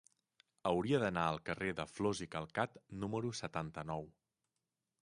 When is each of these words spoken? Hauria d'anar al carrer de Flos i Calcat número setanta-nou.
Hauria 0.69 0.99
d'anar 1.03 1.25
al 1.33 1.37
carrer 1.49 1.75
de 1.81 1.85
Flos 1.91 2.23
i 2.27 2.29
Calcat 2.37 2.81
número 3.05 3.35
setanta-nou. 3.43 4.13